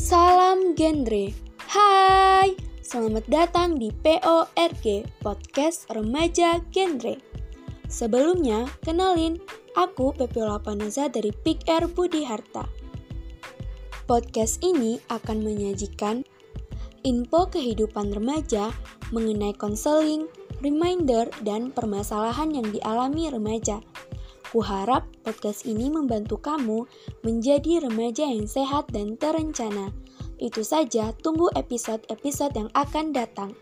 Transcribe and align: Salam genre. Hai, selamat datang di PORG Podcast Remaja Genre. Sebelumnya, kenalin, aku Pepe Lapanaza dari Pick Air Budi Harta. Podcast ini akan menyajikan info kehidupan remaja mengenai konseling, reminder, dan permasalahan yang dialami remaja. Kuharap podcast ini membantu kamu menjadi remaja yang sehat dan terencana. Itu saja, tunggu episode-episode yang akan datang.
Salam 0.00 0.72
genre. 0.80 1.28
Hai, 1.68 2.56
selamat 2.80 3.28
datang 3.28 3.76
di 3.76 3.92
PORG 4.00 5.04
Podcast 5.20 5.84
Remaja 5.92 6.56
Genre. 6.72 7.20
Sebelumnya, 7.84 8.64
kenalin, 8.80 9.36
aku 9.76 10.16
Pepe 10.16 10.40
Lapanaza 10.40 11.12
dari 11.12 11.28
Pick 11.44 11.68
Air 11.68 11.84
Budi 11.84 12.24
Harta. 12.24 12.64
Podcast 14.08 14.64
ini 14.64 14.96
akan 15.12 15.44
menyajikan 15.44 16.24
info 17.04 17.52
kehidupan 17.52 18.16
remaja 18.16 18.72
mengenai 19.12 19.52
konseling, 19.52 20.32
reminder, 20.64 21.28
dan 21.44 21.76
permasalahan 21.76 22.56
yang 22.56 22.72
dialami 22.72 23.28
remaja. 23.28 23.84
Kuharap 24.50 25.06
podcast 25.22 25.62
ini 25.62 25.86
membantu 25.86 26.34
kamu 26.42 26.82
menjadi 27.22 27.86
remaja 27.86 28.26
yang 28.26 28.50
sehat 28.50 28.90
dan 28.90 29.14
terencana. 29.14 29.94
Itu 30.42 30.66
saja, 30.66 31.14
tunggu 31.22 31.54
episode-episode 31.54 32.58
yang 32.58 32.70
akan 32.74 33.14
datang. 33.14 33.54